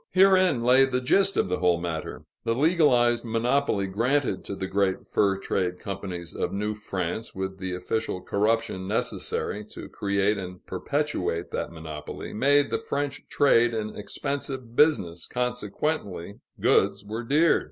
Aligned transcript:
Herein 0.13 0.63
lay 0.63 0.85
the 0.85 0.99
gist 0.99 1.37
of 1.37 1.47
the 1.47 1.59
whole 1.59 1.79
matter: 1.79 2.23
The 2.43 2.55
legalized 2.55 3.23
monopoly 3.23 3.85
granted 3.85 4.43
to 4.45 4.55
the 4.55 4.65
great 4.65 5.05
fur 5.05 5.37
trade 5.37 5.79
companies 5.79 6.35
of 6.35 6.51
New 6.51 6.73
France, 6.73 7.35
with 7.35 7.59
the 7.59 7.75
official 7.75 8.19
corruption 8.19 8.87
necessary 8.87 9.63
to 9.73 9.87
create 9.89 10.39
and 10.39 10.65
perpetuate 10.65 11.51
that 11.51 11.71
monopoly, 11.71 12.33
made 12.33 12.71
the 12.71 12.79
French 12.79 13.27
trade 13.29 13.75
an 13.75 13.95
expensive 13.95 14.75
business, 14.75 15.27
consequently 15.27 16.39
goods 16.59 17.05
were 17.05 17.21
dear. 17.23 17.59